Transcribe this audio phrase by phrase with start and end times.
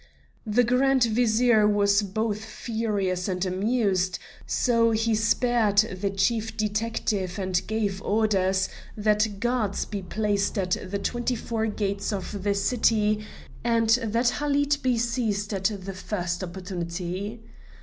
[0.47, 7.61] The Grand Vizier was both furious and amused, so he spared the Chief Detective and
[7.67, 8.67] gave orders
[8.97, 13.23] that guards be placed at the twenty four gates of the city,
[13.63, 17.43] and that Halid be seized at the first opportunity.